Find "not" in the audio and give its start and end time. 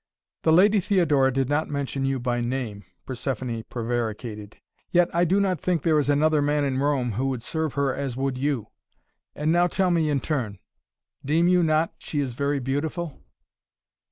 1.47-1.69, 5.39-5.61, 11.61-11.93